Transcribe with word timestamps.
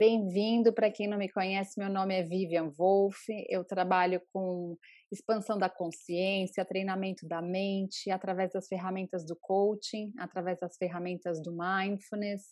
Bem-vindo 0.00 0.72
para 0.72 0.92
quem 0.92 1.08
não 1.08 1.18
me 1.18 1.28
conhece, 1.28 1.76
meu 1.76 1.90
nome 1.90 2.14
é 2.14 2.22
Vivian 2.22 2.70
Wolf. 2.70 3.18
Eu 3.48 3.64
trabalho 3.64 4.22
com 4.32 4.76
expansão 5.10 5.58
da 5.58 5.68
consciência, 5.68 6.64
treinamento 6.64 7.26
da 7.26 7.42
mente, 7.42 8.08
através 8.08 8.52
das 8.52 8.68
ferramentas 8.68 9.26
do 9.26 9.34
coaching, 9.34 10.12
através 10.16 10.60
das 10.60 10.76
ferramentas 10.76 11.42
do 11.42 11.50
mindfulness. 11.50 12.44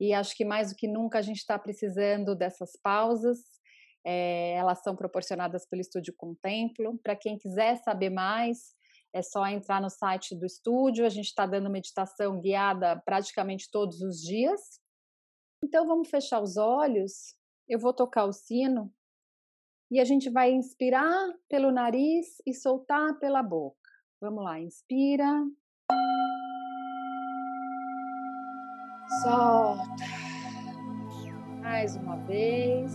E 0.00 0.12
acho 0.12 0.34
que 0.34 0.44
mais 0.44 0.70
do 0.70 0.76
que 0.76 0.88
nunca 0.88 1.20
a 1.20 1.22
gente 1.22 1.36
está 1.36 1.56
precisando 1.56 2.34
dessas 2.34 2.72
pausas. 2.82 3.38
É, 4.04 4.54
elas 4.54 4.82
são 4.82 4.96
proporcionadas 4.96 5.64
pelo 5.68 5.82
Estúdio 5.82 6.12
Contemplo. 6.16 6.98
Para 7.04 7.14
quem 7.14 7.38
quiser 7.38 7.76
saber 7.76 8.10
mais, 8.10 8.74
é 9.14 9.22
só 9.22 9.46
entrar 9.46 9.80
no 9.80 9.90
site 9.90 10.34
do 10.34 10.44
estúdio. 10.44 11.06
A 11.06 11.08
gente 11.08 11.26
está 11.26 11.46
dando 11.46 11.70
meditação 11.70 12.40
guiada 12.40 13.00
praticamente 13.06 13.70
todos 13.70 14.00
os 14.00 14.16
dias. 14.16 14.80
Então 15.62 15.86
vamos 15.86 16.08
fechar 16.08 16.40
os 16.40 16.56
olhos. 16.56 17.36
Eu 17.68 17.78
vou 17.78 17.92
tocar 17.92 18.24
o 18.24 18.32
sino 18.32 18.92
e 19.90 20.00
a 20.00 20.04
gente 20.04 20.30
vai 20.30 20.50
inspirar 20.52 21.34
pelo 21.48 21.70
nariz 21.70 22.40
e 22.46 22.54
soltar 22.54 23.18
pela 23.18 23.42
boca. 23.42 23.76
Vamos 24.20 24.42
lá, 24.42 24.58
inspira. 24.58 25.46
Solta. 29.22 29.84
Mais 31.60 31.94
uma 31.96 32.16
vez. 32.24 32.92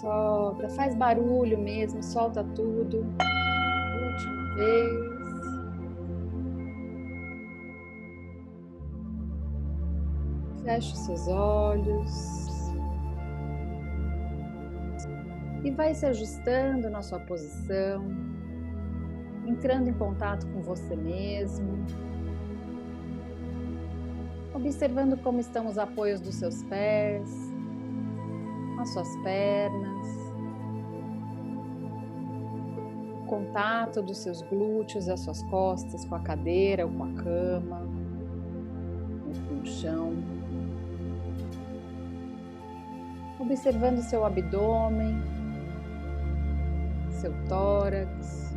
Solta, 0.00 0.68
faz 0.70 0.94
barulho 0.94 1.58
mesmo, 1.58 2.02
solta 2.02 2.42
tudo. 2.54 2.98
Última 2.98 4.54
vez. 4.56 5.07
Feche 10.68 10.92
os 10.92 10.98
seus 10.98 11.28
olhos. 11.28 12.70
E 15.64 15.70
vai 15.70 15.94
se 15.94 16.04
ajustando 16.04 16.90
na 16.90 17.00
sua 17.00 17.18
posição, 17.20 18.04
entrando 19.46 19.88
em 19.88 19.94
contato 19.94 20.46
com 20.48 20.60
você 20.60 20.94
mesmo, 20.94 21.86
observando 24.52 25.16
como 25.22 25.40
estão 25.40 25.68
os 25.68 25.78
apoios 25.78 26.20
dos 26.20 26.34
seus 26.34 26.62
pés, 26.64 27.34
as 28.78 28.92
suas 28.92 29.16
pernas, 29.22 30.06
o 33.22 33.26
contato 33.26 34.02
dos 34.02 34.18
seus 34.18 34.42
glúteos 34.42 35.08
as 35.08 35.20
suas 35.20 35.42
costas 35.44 36.04
com 36.04 36.14
a 36.14 36.20
cadeira 36.20 36.84
ou 36.84 36.92
com 36.92 37.04
a 37.04 37.12
cama, 37.14 37.88
com 39.48 39.62
o 39.62 39.66
chão 39.66 40.37
observando 43.40 44.00
seu 44.02 44.24
abdômen, 44.24 45.16
seu 47.10 47.32
tórax. 47.48 48.54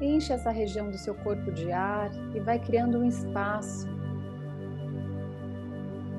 Enche 0.00 0.32
essa 0.32 0.50
região 0.50 0.90
do 0.90 0.96
seu 0.96 1.14
corpo 1.14 1.52
de 1.52 1.70
ar 1.70 2.10
e 2.34 2.40
vai 2.40 2.58
criando 2.58 2.98
um 2.98 3.04
espaço, 3.04 3.86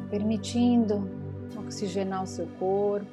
permitindo 0.10 1.10
oxigenar 1.58 2.24
o 2.24 2.28
seu 2.28 2.48
corpo. 2.60 3.08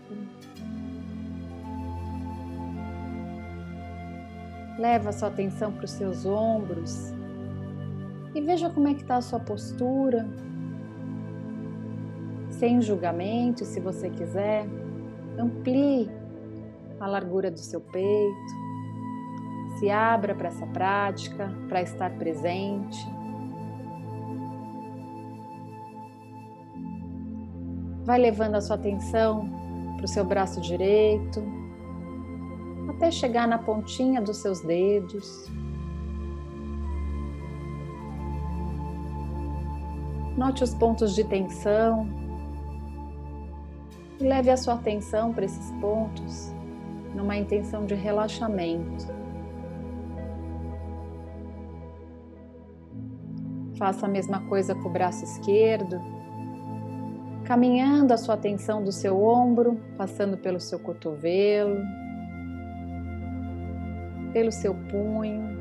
Leva 4.78 5.10
sua 5.10 5.28
atenção 5.28 5.72
para 5.72 5.86
os 5.86 5.90
seus 5.90 6.24
ombros 6.24 7.12
e 8.34 8.40
veja 8.40 8.70
como 8.70 8.86
é 8.88 8.94
que 8.94 9.02
está 9.02 9.16
a 9.16 9.22
sua 9.22 9.40
postura 9.40 10.28
sem 12.58 12.80
julgamento, 12.80 13.64
se 13.64 13.80
você 13.80 14.10
quiser, 14.10 14.66
amplie 15.38 16.10
a 16.98 17.06
largura 17.06 17.50
do 17.50 17.58
seu 17.58 17.80
peito, 17.80 18.52
se 19.78 19.88
abra 19.88 20.34
para 20.34 20.48
essa 20.48 20.66
prática, 20.66 21.52
para 21.68 21.82
estar 21.82 22.10
presente. 22.18 22.98
Vai 28.04 28.18
levando 28.18 28.56
a 28.56 28.60
sua 28.60 28.74
atenção 28.74 29.48
para 29.96 30.04
o 30.04 30.08
seu 30.08 30.24
braço 30.24 30.60
direito, 30.60 31.40
até 32.88 33.10
chegar 33.10 33.46
na 33.46 33.58
pontinha 33.58 34.20
dos 34.20 34.38
seus 34.38 34.60
dedos. 34.62 35.48
Note 40.36 40.64
os 40.64 40.74
pontos 40.74 41.14
de 41.14 41.22
tensão 41.24 42.27
e 44.20 44.24
leve 44.24 44.50
a 44.50 44.56
sua 44.56 44.74
atenção 44.74 45.32
para 45.32 45.44
esses 45.44 45.70
pontos 45.80 46.52
numa 47.14 47.36
intenção 47.36 47.86
de 47.86 47.94
relaxamento. 47.94 49.06
Faça 53.76 54.06
a 54.06 54.08
mesma 54.08 54.40
coisa 54.48 54.74
com 54.74 54.88
o 54.88 54.92
braço 54.92 55.24
esquerdo, 55.24 56.00
caminhando 57.44 58.12
a 58.12 58.16
sua 58.16 58.34
atenção 58.34 58.82
do 58.82 58.90
seu 58.90 59.22
ombro, 59.22 59.80
passando 59.96 60.36
pelo 60.36 60.58
seu 60.58 60.78
cotovelo, 60.80 61.78
pelo 64.32 64.50
seu 64.50 64.74
punho, 64.74 65.56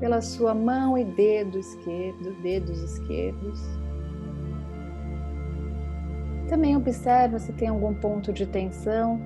pela 0.00 0.20
sua 0.20 0.54
mão 0.54 0.96
e 0.96 1.04
dedo 1.04 1.58
esquerdo, 1.58 2.42
dedos 2.42 2.82
esquerdos. 2.82 3.81
Também 6.52 6.76
observa 6.76 7.38
se 7.38 7.50
tem 7.50 7.68
algum 7.68 7.94
ponto 7.94 8.30
de 8.30 8.44
tensão 8.44 9.18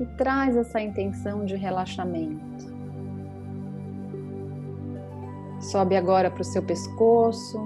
e 0.00 0.06
traz 0.16 0.56
essa 0.56 0.80
intenção 0.80 1.44
de 1.44 1.56
relaxamento. 1.56 2.74
Sobe 5.60 5.94
agora 5.94 6.30
para 6.30 6.40
o 6.40 6.44
seu 6.44 6.62
pescoço, 6.62 7.60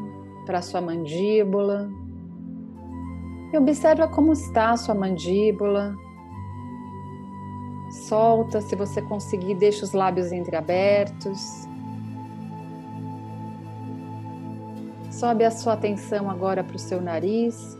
para 0.47 0.59
a 0.59 0.63
sua 0.63 0.81
mandíbula. 0.81 1.89
E 3.53 3.57
observa 3.57 4.09
como 4.09 4.33
está 4.33 4.73
a 4.73 4.77
sua 4.77 4.97
mandíbula. 4.97 5.95
Solta, 8.09 8.61
se 8.61 8.75
você 8.75 9.01
conseguir, 9.01 9.55
deixa 9.55 9.85
os 9.85 9.93
lábios 9.93 10.33
entreabertos. 10.33 11.69
Sobe 15.09 15.45
a 15.45 15.53
sua 15.53 15.75
atenção 15.75 16.29
agora 16.29 16.65
para 16.65 16.75
o 16.75 16.81
seu 16.81 17.01
nariz 17.01 17.79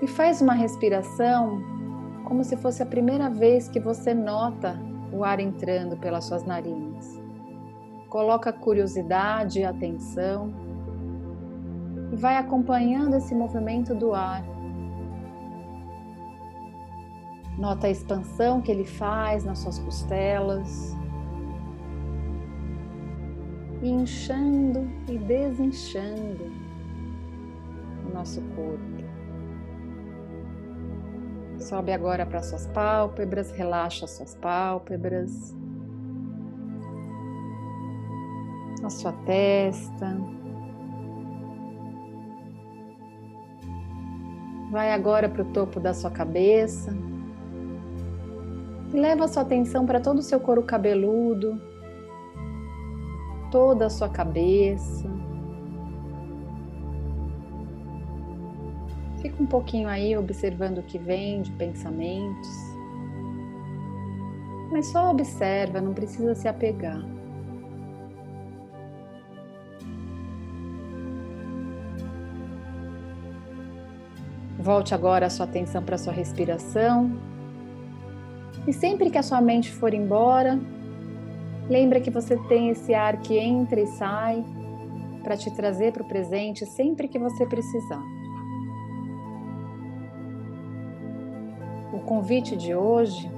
e 0.00 0.06
faz 0.06 0.40
uma 0.40 0.54
respiração 0.54 1.62
como 2.24 2.44
se 2.44 2.56
fosse 2.56 2.82
a 2.82 2.86
primeira 2.86 3.30
vez 3.30 3.68
que 3.68 3.80
você 3.80 4.12
nota 4.12 4.78
o 5.12 5.24
ar 5.24 5.40
entrando 5.40 5.96
pelas 5.96 6.24
suas 6.24 6.44
narinas. 6.44 7.18
Coloca 8.08 8.52
curiosidade 8.52 9.60
e 9.60 9.64
atenção 9.64 10.52
e 12.12 12.16
vai 12.16 12.36
acompanhando 12.36 13.14
esse 13.14 13.34
movimento 13.34 13.94
do 13.94 14.14
ar. 14.14 14.44
Nota 17.58 17.86
a 17.86 17.90
expansão 17.90 18.60
que 18.60 18.70
ele 18.70 18.84
faz 18.84 19.44
nas 19.44 19.58
suas 19.58 19.78
costelas, 19.78 20.96
inchando 23.82 24.88
e 25.08 25.18
desinchando 25.18 26.52
o 28.08 28.14
nosso 28.14 28.40
corpo. 28.54 29.17
Sobe 31.58 31.92
agora 31.92 32.24
para 32.24 32.42
suas 32.42 32.66
pálpebras, 32.68 33.50
relaxa 33.50 34.06
suas 34.06 34.34
pálpebras, 34.36 35.54
a 38.84 38.88
sua 38.88 39.12
testa. 39.12 40.16
Vai 44.70 44.92
agora 44.92 45.28
para 45.28 45.42
o 45.42 45.52
topo 45.52 45.80
da 45.80 45.92
sua 45.92 46.10
cabeça 46.10 46.94
e 48.92 48.96
leva 48.96 49.24
a 49.24 49.28
sua 49.28 49.42
atenção 49.42 49.84
para 49.84 50.00
todo 50.00 50.18
o 50.18 50.22
seu 50.22 50.38
couro 50.38 50.62
cabeludo, 50.62 51.60
toda 53.50 53.86
a 53.86 53.90
sua 53.90 54.08
cabeça. 54.08 55.17
Fica 59.38 59.42
um 59.42 59.46
pouquinho 59.46 59.88
aí 59.88 60.16
observando 60.16 60.78
o 60.78 60.82
que 60.82 60.98
vem 60.98 61.42
de 61.42 61.52
pensamentos. 61.52 62.48
Mas 64.72 64.86
só 64.88 65.12
observa, 65.12 65.80
não 65.80 65.94
precisa 65.94 66.34
se 66.34 66.48
apegar. 66.48 67.00
Volte 74.58 74.92
agora 74.92 75.26
a 75.26 75.30
sua 75.30 75.46
atenção 75.46 75.84
para 75.84 75.94
a 75.94 75.98
sua 75.98 76.12
respiração. 76.12 77.16
E 78.66 78.72
sempre 78.72 79.08
que 79.08 79.18
a 79.18 79.22
sua 79.22 79.40
mente 79.40 79.70
for 79.70 79.94
embora, 79.94 80.58
Lembra 81.68 82.00
que 82.00 82.10
você 82.10 82.34
tem 82.48 82.70
esse 82.70 82.94
ar 82.94 83.20
que 83.20 83.38
entra 83.38 83.78
e 83.78 83.86
sai 83.86 84.42
para 85.22 85.36
te 85.36 85.54
trazer 85.54 85.92
para 85.92 86.02
o 86.02 86.08
presente 86.08 86.64
sempre 86.64 87.06
que 87.06 87.18
você 87.18 87.44
precisar. 87.44 88.17
Convite 92.08 92.56
de 92.56 92.74
hoje 92.74 93.30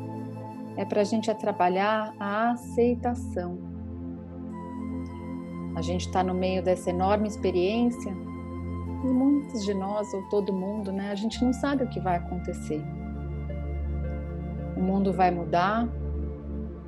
é 0.77 0.85
para 0.85 1.01
a 1.01 1.05
gente 1.05 1.35
trabalhar 1.35 2.15
a 2.21 2.53
aceitação. 2.53 3.59
A 5.75 5.83
gente 5.83 6.07
está 6.07 6.23
no 6.23 6.33
meio 6.33 6.63
dessa 6.63 6.91
enorme 6.91 7.27
experiência 7.27 8.13
e 9.05 9.09
muitos 9.09 9.65
de 9.65 9.75
nós, 9.75 10.15
ou 10.15 10.23
todo 10.29 10.53
mundo, 10.53 10.93
né, 10.93 11.11
a 11.11 11.17
gente 11.17 11.45
não 11.45 11.53
sabe 11.53 11.83
o 11.83 11.89
que 11.89 11.99
vai 11.99 12.17
acontecer. 12.19 12.81
O 14.77 14.81
mundo 14.81 15.13
vai 15.13 15.33
mudar 15.33 15.89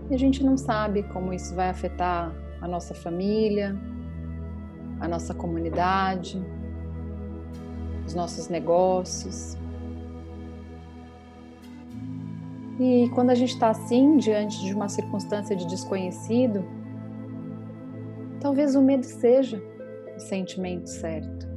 e 0.08 0.14
a 0.14 0.18
gente 0.18 0.44
não 0.44 0.56
sabe 0.56 1.02
como 1.12 1.32
isso 1.32 1.52
vai 1.52 1.68
afetar 1.68 2.32
a 2.60 2.68
nossa 2.68 2.94
família, 2.94 3.76
a 5.00 5.08
nossa 5.08 5.34
comunidade, 5.34 6.40
os 8.06 8.14
nossos 8.14 8.48
negócios. 8.48 9.60
E 12.80 13.08
quando 13.14 13.30
a 13.30 13.34
gente 13.34 13.52
está 13.52 13.70
assim, 13.70 14.16
diante 14.16 14.60
de 14.64 14.74
uma 14.74 14.88
circunstância 14.88 15.54
de 15.54 15.66
desconhecido, 15.66 16.64
talvez 18.40 18.74
o 18.74 18.82
medo 18.82 19.04
seja 19.04 19.62
o 20.16 20.20
sentimento 20.20 20.88
certo. 20.88 21.52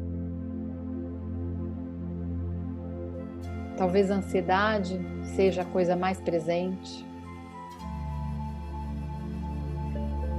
Talvez 3.78 4.10
a 4.10 4.16
ansiedade 4.16 5.00
seja 5.36 5.64
a 5.64 5.66
coisa 5.66 5.96
mais 5.96 6.20
presente. 6.22 7.06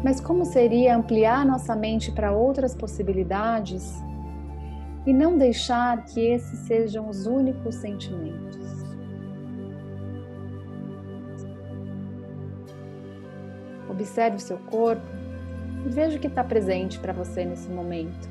Mas 0.03 0.21
como 0.21 0.45
seria 0.45 0.97
ampliar 0.97 1.45
nossa 1.45 1.75
mente 1.75 2.13
para 2.13 2.33
outras 2.33 2.75
possibilidades 2.75 3.93
e 5.05 5.13
não 5.13 5.37
deixar 5.37 6.05
que 6.05 6.21
esses 6.21 6.61
sejam 6.61 7.09
os 7.09 7.27
únicos 7.27 7.75
sentimentos? 7.77 8.56
Observe 13.97 14.37
o 14.37 14.41
seu 14.41 14.59
corpo 14.59 15.07
e 15.87 15.89
veja 15.89 16.19
o 16.19 16.21
que 16.21 16.27
está 16.27 16.45
presente 16.45 16.99
para 16.99 17.15
você 17.15 17.47
nesse 17.47 17.71
momento. 17.71 18.29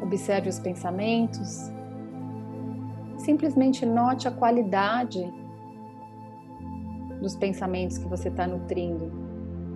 Observe 0.00 0.48
os 0.48 0.60
pensamentos. 0.60 1.72
Simplesmente 3.18 3.84
note 3.84 4.28
a 4.28 4.30
qualidade 4.30 5.28
dos 7.20 7.34
pensamentos 7.34 7.98
que 7.98 8.06
você 8.06 8.28
está 8.28 8.46
nutrindo. 8.46 9.29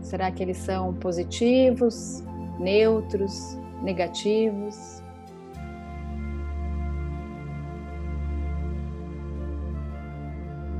Será 0.04 0.30
que 0.30 0.42
eles 0.42 0.58
são 0.58 0.92
positivos, 0.92 2.22
neutros, 2.60 3.58
negativos? 3.82 5.02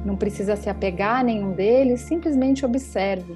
Não 0.05 0.15
precisa 0.15 0.57
se 0.57 0.69
apegar 0.69 1.21
a 1.21 1.23
nenhum 1.23 1.53
deles, 1.53 2.03
simplesmente 2.03 2.67
observe. 2.67 3.35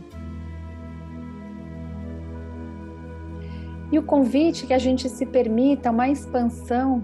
E 3.90 3.98
o 3.98 4.02
convite 4.02 4.66
que 4.66 4.74
a 4.74 4.78
gente 4.78 5.08
se 5.08 5.24
permita 5.24 5.90
uma 5.90 6.10
expansão 6.10 7.02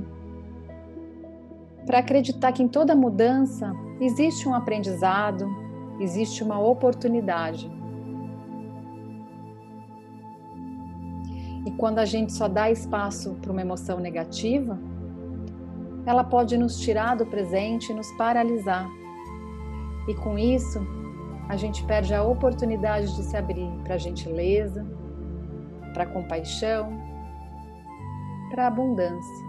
para 1.86 2.00
acreditar 2.00 2.52
que 2.52 2.62
em 2.62 2.68
toda 2.68 2.94
mudança 2.94 3.72
existe 3.98 4.46
um 4.46 4.54
aprendizado, 4.54 5.48
existe 5.98 6.44
uma 6.44 6.58
oportunidade. 6.58 7.83
E 11.66 11.70
quando 11.72 11.98
a 11.98 12.04
gente 12.04 12.32
só 12.32 12.46
dá 12.46 12.70
espaço 12.70 13.34
para 13.40 13.50
uma 13.50 13.60
emoção 13.60 13.98
negativa, 13.98 14.78
ela 16.06 16.22
pode 16.22 16.56
nos 16.56 16.78
tirar 16.78 17.16
do 17.16 17.24
presente 17.24 17.90
e 17.90 17.94
nos 17.94 18.10
paralisar. 18.12 18.88
E 20.06 20.14
com 20.14 20.38
isso, 20.38 20.80
a 21.48 21.56
gente 21.56 21.82
perde 21.84 22.14
a 22.14 22.22
oportunidade 22.22 23.14
de 23.16 23.22
se 23.22 23.36
abrir 23.36 23.70
para 23.82 23.94
a 23.94 23.98
gentileza, 23.98 24.86
para 25.94 26.04
a 26.04 26.06
compaixão, 26.06 27.00
para 28.50 28.64
a 28.64 28.66
abundância. 28.66 29.44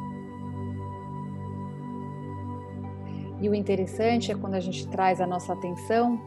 E 3.41 3.49
o 3.49 3.53
interessante 3.53 4.31
é 4.31 4.35
quando 4.35 4.55
a 4.55 4.59
gente 4.59 4.87
traz 4.87 5.19
a 5.19 5.27
nossa 5.27 5.51
atenção 5.51 6.19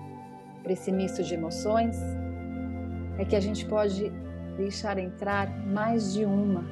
para 0.63 0.73
esse 0.73 0.93
misto 0.93 1.23
de 1.23 1.35
emoções, 1.35 1.97
é 3.19 3.25
que 3.25 3.35
a 3.35 3.41
gente 3.41 3.65
pode 3.67 4.13
deixar 4.59 4.99
entrar 4.99 5.49
mais 5.67 6.13
de 6.13 6.25
uma. 6.25 6.65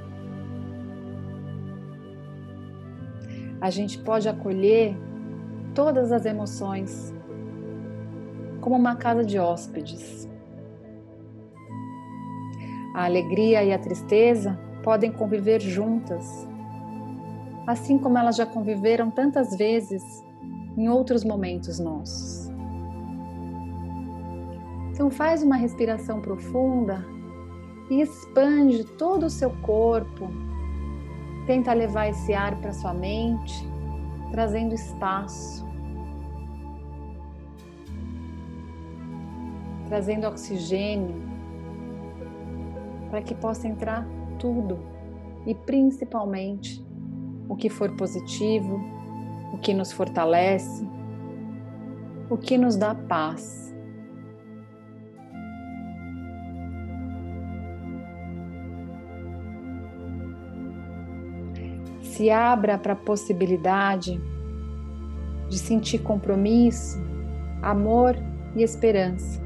A 3.61 3.71
gente 3.71 3.99
pode 3.99 4.29
acolher 4.29 4.95
todas 5.75 6.11
as 6.11 6.27
emoções 6.27 7.15
como 8.61 8.77
uma 8.77 8.97
casa 8.97 9.25
de 9.25 9.39
hóspedes. 9.39 10.29
A 12.93 13.05
alegria 13.05 13.63
e 13.63 13.73
a 13.73 13.79
tristeza 13.79 14.59
podem 14.83 15.13
conviver 15.13 15.61
juntas, 15.61 16.47
assim 17.67 17.99
como 17.99 18.19
elas 18.19 18.37
já 18.37 18.47
conviveram 18.47 19.11
tantas 19.11 19.57
vezes 19.57 20.03
em 20.77 20.89
outros 20.89 21.23
momentos 21.25 21.79
nossos. 21.79 22.51
Então 24.91 25.11
faz 25.11 25.43
uma 25.43 25.57
respiração 25.57 26.21
profunda 26.21 27.16
e 27.91 28.01
expande 28.01 28.85
todo 28.85 29.27
o 29.27 29.31
seu 29.31 29.51
corpo. 29.63 30.29
Tenta 31.47 31.73
levar 31.73 32.09
esse 32.09 32.35
ar 32.35 32.57
para 32.61 32.73
sua 32.73 32.93
mente, 32.93 33.55
trazendo 34.33 34.75
espaço, 34.75 35.65
trazendo 39.87 40.27
oxigênio 40.27 41.15
para 43.11 43.23
que 43.23 43.35
possa 43.35 43.69
entrar 43.69 44.07
tudo 44.39 44.79
e 45.47 45.55
principalmente 45.55 46.85
o 47.49 47.55
que 47.55 47.71
for 47.71 47.95
positivo, 47.97 48.81
o 49.53 49.59
que 49.59 49.73
nos 49.73 49.93
fortalece, 49.93 50.87
o 52.29 52.37
que 52.37 52.59
nos 52.59 52.77
dá 52.77 52.95
paz. 52.95 53.66
Se 62.17 62.31
abra 62.31 62.79
para 62.79 62.95
a 62.95 62.97
possibilidade 62.97 64.19
de 65.51 65.59
sentir 65.59 65.99
compromisso, 65.99 66.99
amor 67.61 68.17
e 68.55 68.63
esperança. 68.63 69.39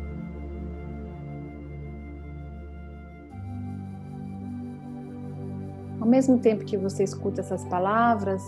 Ao 6.00 6.06
mesmo 6.06 6.38
tempo 6.38 6.64
que 6.64 6.76
você 6.76 7.02
escuta 7.02 7.40
essas 7.40 7.64
palavras, 7.64 8.40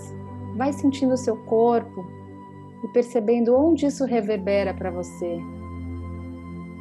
vai 0.57 0.73
sentindo 0.73 1.15
o 1.15 1.19
seu 1.19 1.37
corpo 1.47 2.07
e 2.85 2.89
percebendo 2.93 3.57
onde 3.57 3.87
isso 3.87 4.05
reverbera 4.05 4.73
para 4.73 4.93
você. 4.93 5.37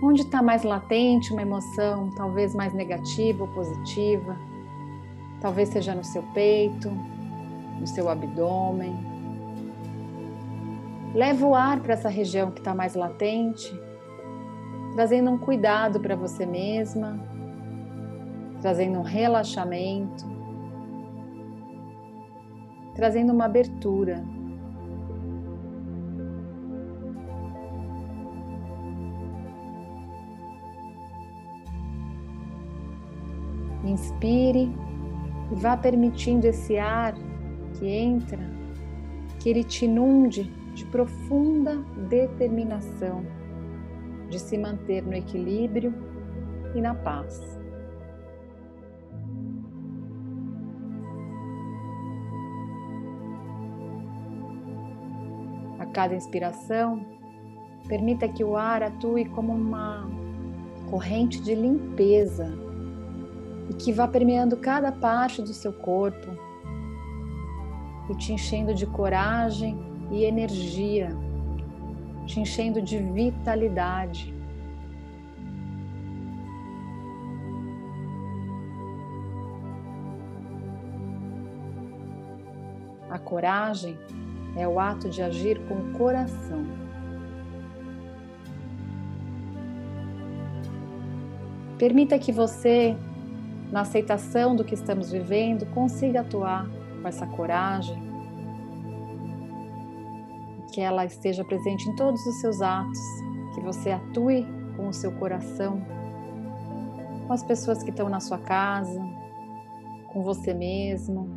Onde 0.03 0.21
está 0.21 0.43
mais 0.43 0.61
latente 0.61 1.33
uma 1.33 1.41
emoção, 1.41 2.11
talvez 2.11 2.53
mais 2.53 2.71
negativa 2.71 3.45
ou 3.45 3.49
positiva. 3.49 4.37
Talvez 5.41 5.69
seja 5.69 5.95
no 5.95 6.03
seu 6.03 6.21
peito, 6.35 6.91
no 7.81 7.87
seu 7.87 8.07
abdômen. 8.07 8.95
Leva 11.13 11.45
o 11.45 11.53
ar 11.53 11.81
para 11.81 11.93
essa 11.93 12.07
região 12.07 12.49
que 12.51 12.59
está 12.59 12.73
mais 12.73 12.95
latente, 12.95 13.77
trazendo 14.93 15.29
um 15.29 15.37
cuidado 15.37 15.99
para 15.99 16.15
você 16.15 16.45
mesma, 16.45 17.19
trazendo 18.61 18.99
um 18.99 19.03
relaxamento 19.03 20.31
trazendo 22.95 23.33
uma 23.33 23.45
abertura. 23.45 24.23
Inspire 33.83 34.71
e 35.51 35.55
vá 35.55 35.75
permitindo 35.75 36.45
esse 36.45 36.77
ar 36.77 37.15
que 37.81 37.89
entra, 37.89 38.39
que 39.39 39.49
ele 39.49 39.63
te 39.63 39.85
inunde 39.85 40.43
de 40.75 40.85
profunda 40.85 41.77
determinação 42.07 43.25
de 44.29 44.37
se 44.37 44.55
manter 44.55 45.01
no 45.01 45.15
equilíbrio 45.15 45.91
e 46.75 46.79
na 46.79 46.93
paz. 46.93 47.59
A 55.79 55.85
cada 55.87 56.13
inspiração, 56.13 57.03
permita 57.87 58.29
que 58.29 58.43
o 58.43 58.55
ar 58.55 58.83
atue 58.83 59.25
como 59.25 59.53
uma 59.53 60.07
corrente 60.91 61.41
de 61.41 61.55
limpeza 61.55 62.47
e 63.71 63.73
que 63.73 63.91
vá 63.91 64.07
permeando 64.07 64.55
cada 64.55 64.91
parte 64.91 65.41
do 65.41 65.51
seu 65.51 65.73
corpo 65.73 66.50
e 68.09 68.15
te 68.15 68.33
enchendo 68.33 68.73
de 68.73 68.85
coragem 68.85 69.77
e 70.11 70.23
energia, 70.23 71.15
te 72.25 72.39
enchendo 72.39 72.81
de 72.81 72.97
vitalidade. 72.97 74.33
A 83.09 83.19
coragem 83.19 83.97
é 84.55 84.67
o 84.67 84.79
ato 84.79 85.09
de 85.09 85.21
agir 85.21 85.59
com 85.67 85.75
o 85.75 85.93
coração. 85.93 86.65
Permita 91.77 92.19
que 92.19 92.31
você, 92.31 92.95
na 93.71 93.81
aceitação 93.81 94.55
do 94.55 94.63
que 94.63 94.75
estamos 94.75 95.11
vivendo, 95.11 95.65
consiga 95.73 96.21
atuar 96.21 96.69
com 97.01 97.07
essa 97.07 97.25
coragem, 97.25 98.01
que 100.71 100.79
ela 100.79 101.05
esteja 101.05 101.43
presente 101.43 101.89
em 101.89 101.95
todos 101.95 102.25
os 102.25 102.39
seus 102.39 102.61
atos, 102.61 102.99
que 103.53 103.61
você 103.61 103.91
atue 103.91 104.47
com 104.77 104.87
o 104.87 104.93
seu 104.93 105.11
coração, 105.13 105.81
com 107.27 107.33
as 107.33 107.43
pessoas 107.43 107.83
que 107.83 107.89
estão 107.89 108.07
na 108.07 108.19
sua 108.19 108.37
casa, 108.37 109.01
com 110.13 110.23
você 110.23 110.53
mesmo, 110.53 111.29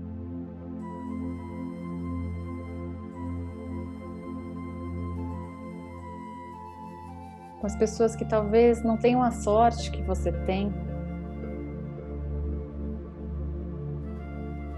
com 7.61 7.66
as 7.66 7.76
pessoas 7.76 8.14
que 8.14 8.25
talvez 8.25 8.85
não 8.85 8.97
tenham 8.97 9.23
a 9.23 9.30
sorte 9.30 9.90
que 9.90 10.02
você 10.02 10.30
tem 10.44 10.73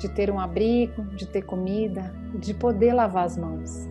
de 0.06 0.14
ter 0.14 0.30
um 0.30 0.38
abrigo, 0.38 1.02
de 1.16 1.26
ter 1.26 1.42
comida, 1.42 2.14
de 2.38 2.54
poder 2.54 2.92
lavar 2.92 3.24
as 3.24 3.36
mãos. 3.36 3.88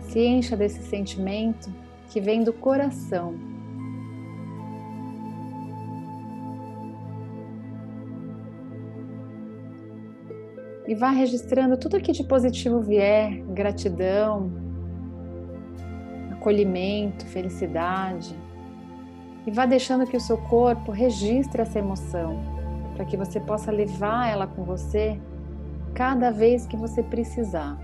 Se 0.00 0.20
encha 0.20 0.54
desse 0.56 0.82
sentimento 0.82 1.72
que 2.10 2.20
vem 2.20 2.44
do 2.44 2.52
coração. 2.52 3.34
E 10.86 10.94
vá 10.94 11.08
registrando 11.08 11.78
tudo 11.78 11.98
que 11.98 12.12
de 12.12 12.22
positivo 12.24 12.82
vier, 12.82 13.42
gratidão, 13.46 14.52
acolhimento, 16.30 17.24
felicidade. 17.26 18.36
E 19.46 19.50
vá 19.50 19.66
deixando 19.66 20.06
que 20.06 20.16
o 20.16 20.20
seu 20.20 20.38
corpo 20.38 20.90
registre 20.90 21.60
essa 21.60 21.78
emoção, 21.78 22.40
para 22.94 23.04
que 23.04 23.16
você 23.16 23.38
possa 23.38 23.70
levar 23.70 24.28
ela 24.28 24.46
com 24.46 24.64
você 24.64 25.20
cada 25.94 26.30
vez 26.30 26.66
que 26.66 26.76
você 26.76 27.02
precisar. 27.02 27.78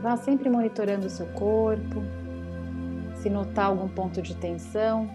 Vá 0.00 0.16
sempre 0.16 0.48
monitorando 0.48 1.06
o 1.06 1.10
seu 1.10 1.26
corpo. 1.26 2.00
Se 3.16 3.28
notar 3.28 3.66
algum 3.66 3.88
ponto 3.88 4.22
de 4.22 4.36
tensão, 4.36 5.10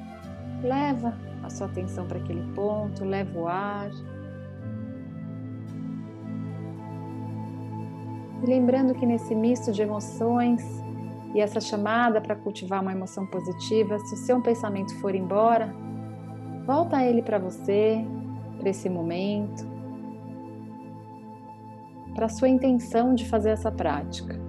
leva 0.61 1.13
a 1.41 1.49
sua 1.49 1.67
atenção 1.67 2.05
para 2.05 2.17
aquele 2.17 2.41
ponto, 2.53 3.05
leva 3.05 3.39
o 3.39 3.47
ar. 3.47 3.89
E 8.41 8.45
lembrando 8.45 8.95
que 8.95 9.05
nesse 9.05 9.36
misto 9.36 9.71
de 9.71 9.81
emoções 9.83 10.63
e 11.33 11.39
essa 11.39 11.62
chamada 11.62 12.19
para 12.19 12.36
cultivar 12.36 12.81
uma 12.81 12.91
emoção 12.91 13.25
positiva, 13.25 14.00
se 14.00 14.15
o 14.15 14.17
seu 14.17 14.41
pensamento 14.41 14.95
for 15.00 15.13
embora, 15.13 15.74
volta 16.65 17.03
ele 17.05 17.21
para 17.21 17.38
você, 17.38 18.03
para 18.60 18.69
esse 18.69 18.89
momento, 18.89 19.65
para 22.15 22.25
a 22.25 22.29
sua 22.29 22.50
intenção 22.50 23.13
de 23.13 23.27
fazer 23.27 23.51
essa 23.51 23.71
prática. 23.71 24.39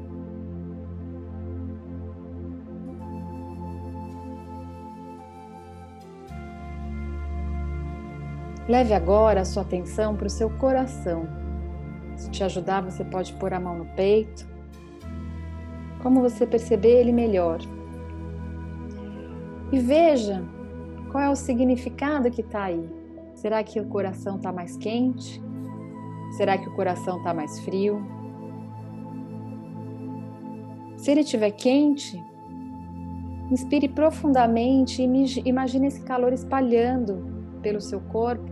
Leve 8.69 8.95
agora 8.95 9.41
a 9.43 9.45
sua 9.45 9.63
atenção 9.63 10.17
para 10.17 10.27
o 10.27 10.31
seu 10.31 10.49
coração. 10.49 11.42
Se 12.23 12.31
te 12.31 12.45
ajudar, 12.45 12.83
você 12.83 13.05
pode 13.05 13.33
pôr 13.33 13.53
a 13.53 13.59
mão 13.59 13.79
no 13.79 13.85
peito. 13.97 14.47
Como 16.01 16.21
você 16.21 16.47
perceber 16.47 17.01
ele 17.01 17.11
melhor. 17.11 17.59
E 19.73 19.79
veja 19.81 20.45
qual 21.11 21.25
é 21.25 21.29
o 21.29 21.35
significado 21.35 22.31
que 22.31 22.41
está 22.41 22.65
aí. 22.65 22.89
Será 23.35 23.65
que 23.65 23.81
o 23.81 23.87
coração 23.87 24.37
está 24.37 24.53
mais 24.53 24.77
quente? 24.77 25.43
Será 26.37 26.57
que 26.57 26.69
o 26.69 26.75
coração 26.77 27.19
está 27.19 27.35
mais 27.35 27.59
frio? 27.59 28.01
Se 30.97 31.11
ele 31.11 31.23
estiver 31.23 31.51
quente, 31.51 32.23
inspire 33.51 33.89
profundamente 33.89 35.03
e 35.03 35.49
imagine 35.49 35.89
esse 35.89 36.03
calor 36.03 36.33
espalhando 36.33 37.59
pelo 37.61 37.81
seu 37.81 38.01
corpo, 38.01 38.49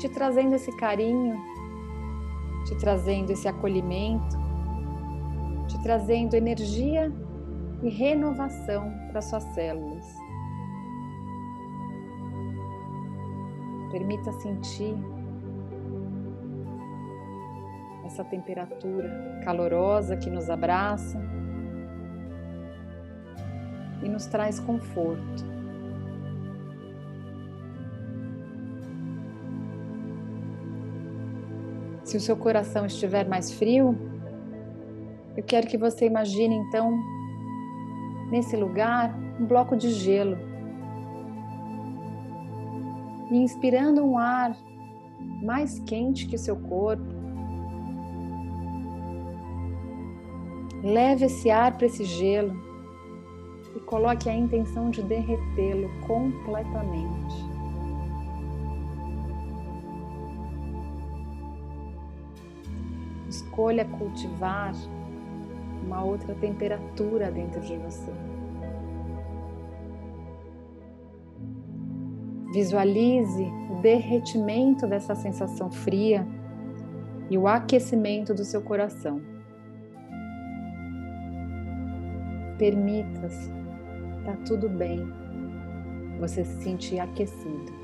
te 0.00 0.08
trazendo 0.08 0.56
esse 0.56 0.76
carinho, 0.76 1.38
te 2.68 2.76
trazendo 2.76 3.32
esse 3.32 3.48
acolhimento, 3.48 4.36
te 5.68 5.82
trazendo 5.82 6.34
energia 6.34 7.10
e 7.82 7.88
renovação 7.88 8.92
para 9.10 9.22
suas 9.22 9.42
células. 9.54 10.04
Permita 13.90 14.30
sentir 14.32 14.94
essa 18.04 18.22
temperatura 18.22 19.40
calorosa 19.42 20.14
que 20.18 20.28
nos 20.28 20.50
abraça 20.50 21.18
e 24.02 24.08
nos 24.10 24.26
traz 24.26 24.60
conforto. 24.60 25.57
Se 32.08 32.16
o 32.16 32.20
seu 32.20 32.38
coração 32.38 32.86
estiver 32.86 33.28
mais 33.28 33.52
frio, 33.52 33.94
eu 35.36 35.44
quero 35.44 35.66
que 35.66 35.76
você 35.76 36.06
imagine 36.06 36.54
então, 36.54 36.98
nesse 38.30 38.56
lugar, 38.56 39.14
um 39.38 39.44
bloco 39.44 39.76
de 39.76 39.90
gelo. 39.90 40.38
E 43.30 43.36
inspirando 43.36 44.02
um 44.02 44.16
ar 44.16 44.56
mais 45.42 45.80
quente 45.80 46.26
que 46.26 46.36
o 46.36 46.38
seu 46.38 46.56
corpo, 46.56 47.04
leve 50.82 51.26
esse 51.26 51.50
ar 51.50 51.76
para 51.76 51.88
esse 51.88 52.06
gelo 52.06 52.56
e 53.76 53.80
coloque 53.80 54.30
a 54.30 54.34
intenção 54.34 54.88
de 54.88 55.02
derretê-lo 55.02 55.90
completamente. 56.06 57.37
Escolha 63.58 63.84
cultivar 63.84 64.72
uma 65.84 66.04
outra 66.04 66.32
temperatura 66.36 67.28
dentro 67.28 67.60
de 67.60 67.76
você. 67.76 68.12
Visualize 72.52 73.42
o 73.68 73.82
derretimento 73.82 74.86
dessa 74.86 75.16
sensação 75.16 75.72
fria 75.72 76.24
e 77.28 77.36
o 77.36 77.48
aquecimento 77.48 78.32
do 78.32 78.44
seu 78.44 78.62
coração. 78.62 79.20
Permita-se, 82.58 83.50
tá 84.24 84.36
tudo 84.46 84.68
bem, 84.68 85.00
você 86.20 86.44
se 86.44 86.62
sentir 86.62 87.00
aquecido. 87.00 87.77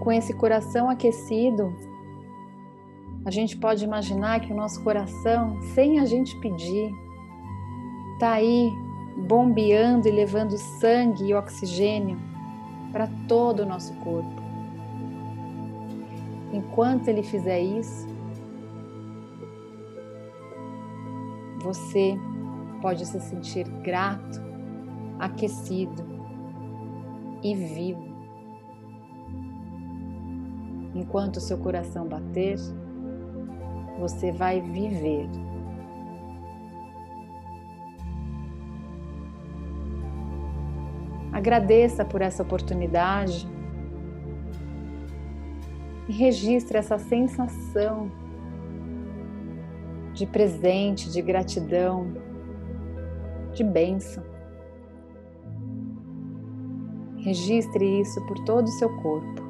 Com 0.00 0.12
esse 0.12 0.32
coração 0.34 0.88
aquecido, 0.88 1.72
A 3.24 3.30
gente 3.30 3.58
pode 3.58 3.84
imaginar 3.84 4.40
que 4.40 4.50
o 4.50 4.56
nosso 4.56 4.82
coração, 4.82 5.60
sem 5.74 6.00
a 6.00 6.06
gente 6.06 6.34
pedir, 6.40 6.90
está 8.14 8.32
aí 8.32 8.72
bombeando 9.18 10.08
e 10.08 10.10
levando 10.10 10.56
sangue 10.56 11.26
e 11.26 11.34
oxigênio 11.34 12.18
para 12.90 13.06
todo 13.26 13.60
o 13.60 13.66
nosso 13.66 13.92
corpo. 13.96 14.40
Enquanto 16.54 17.08
ele 17.08 17.22
fizer 17.22 17.60
isso, 17.60 18.08
você 21.60 22.18
pode 22.80 23.04
se 23.04 23.20
sentir 23.20 23.68
grato, 23.82 24.40
aquecido 25.18 26.02
e 27.42 27.54
vivo. 27.54 28.07
Enquanto 30.98 31.40
seu 31.40 31.56
coração 31.58 32.08
bater, 32.08 32.58
você 34.00 34.32
vai 34.32 34.60
viver. 34.60 35.28
Agradeça 41.32 42.04
por 42.04 42.20
essa 42.20 42.42
oportunidade 42.42 43.48
e 46.08 46.12
registre 46.12 46.76
essa 46.76 46.98
sensação 46.98 48.10
de 50.12 50.26
presente, 50.26 51.12
de 51.12 51.22
gratidão, 51.22 52.12
de 53.54 53.62
bênção. 53.62 54.24
Registre 57.18 58.00
isso 58.00 58.20
por 58.26 58.40
todo 58.40 58.64
o 58.64 58.72
seu 58.72 58.88
corpo. 58.96 59.47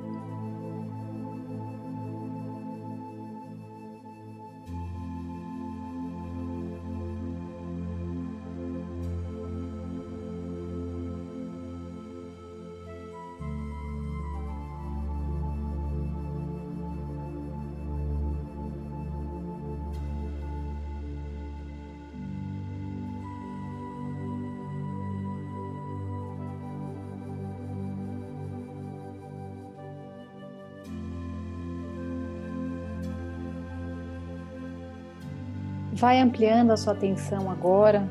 Vai 35.98 36.20
ampliando 36.20 36.70
a 36.70 36.76
sua 36.76 36.92
atenção 36.92 37.50
agora, 37.50 38.08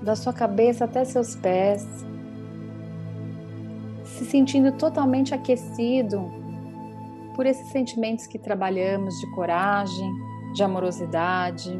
da 0.00 0.14
sua 0.14 0.32
cabeça 0.32 0.84
até 0.84 1.04
seus 1.04 1.34
pés, 1.34 1.84
se 4.04 4.24
sentindo 4.24 4.70
totalmente 4.70 5.34
aquecido 5.34 6.30
por 7.34 7.46
esses 7.46 7.66
sentimentos 7.72 8.28
que 8.28 8.38
trabalhamos 8.38 9.12
de 9.18 9.28
coragem, 9.34 10.08
de 10.54 10.62
amorosidade, 10.62 11.76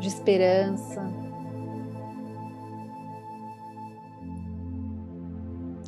de 0.00 0.08
esperança, 0.08 1.00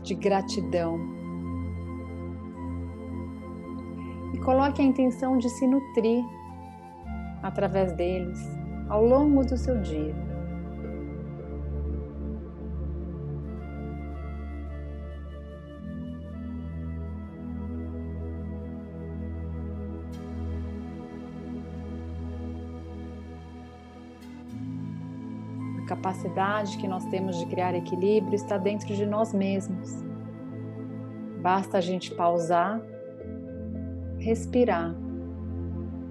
de 0.05 0.15
gratidão. 0.15 0.97
E 4.33 4.39
coloque 4.39 4.81
a 4.81 4.85
intenção 4.85 5.39
de 5.39 5.51
se 5.51 5.67
nutrir 5.67 6.25
através 7.47 7.93
deles 7.93 8.39
ao 8.89 9.05
longo 9.05 9.45
do 9.45 9.57
seu 9.57 9.81
dia. 9.81 10.15
A 25.79 25.87
capacidade 25.87 26.77
que 26.79 26.89
nós 26.89 27.05
temos 27.07 27.39
de 27.39 27.47
criar 27.47 27.75
equilíbrio 27.75 28.35
está 28.35 28.59
dentro 28.59 28.89
de 28.95 29.07
nós 29.07 29.33
mesmos. 29.33 30.05
Basta 31.41 31.79
a 31.79 31.81
gente 31.81 32.13
pausar, 32.13 32.81
respirar 34.19 34.97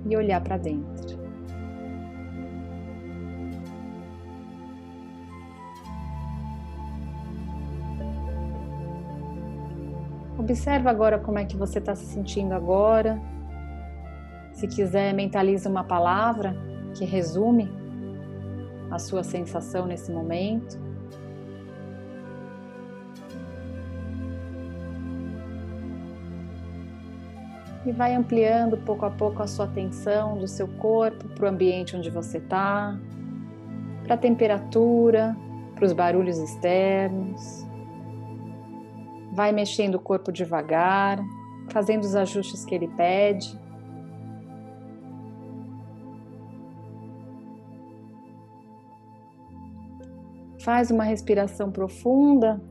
e 0.09 0.15
olhar 0.15 0.41
para 0.41 0.55
dentro. 0.55 1.14
Observa 10.45 10.91
agora 10.91 11.17
como 11.17 11.39
é 11.39 11.45
que 11.45 11.57
você 11.57 11.79
está 11.79 11.95
se 11.95 12.05
sentindo 12.05 12.53
agora. 12.53 13.19
Se 14.53 14.67
quiser, 14.67 15.11
mentalize 15.11 15.67
uma 15.67 15.83
palavra 15.83 16.55
que 16.93 17.03
resume 17.03 17.67
a 18.91 18.99
sua 18.99 19.23
sensação 19.23 19.87
nesse 19.87 20.11
momento. 20.11 20.77
E 27.83 27.91
vai 27.91 28.13
ampliando 28.13 28.77
pouco 28.77 29.03
a 29.03 29.09
pouco 29.09 29.41
a 29.41 29.47
sua 29.47 29.65
atenção 29.65 30.37
do 30.37 30.47
seu 30.47 30.67
corpo 30.67 31.27
para 31.29 31.45
o 31.45 31.49
ambiente 31.49 31.97
onde 31.97 32.11
você 32.11 32.37
está, 32.37 32.95
para 34.03 34.13
a 34.13 34.17
temperatura, 34.17 35.35
para 35.73 35.85
os 35.85 35.91
barulhos 35.91 36.37
externos. 36.37 37.65
Vai 39.35 39.51
mexendo 39.51 39.95
o 39.95 39.99
corpo 39.99 40.31
devagar, 40.31 41.19
fazendo 41.69 42.05
os 42.05 42.15
ajustes 42.15 42.63
que 42.63 42.73
ele 42.73 42.87
pede. 42.87 43.59
Faz 50.63 50.89
uma 50.89 51.03
respiração 51.03 51.69
profunda 51.69 52.61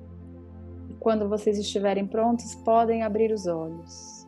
e 0.89 0.95
quando 0.95 1.29
vocês 1.29 1.59
estiverem 1.59 2.07
prontos, 2.07 2.55
podem 2.55 3.03
abrir 3.03 3.31
os 3.31 3.47
olhos. 3.47 4.24